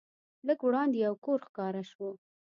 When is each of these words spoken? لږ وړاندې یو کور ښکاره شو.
لږ 0.47 0.59
وړاندې 0.67 0.97
یو 1.05 1.13
کور 1.25 1.39
ښکاره 1.47 1.83
شو. 1.91 2.09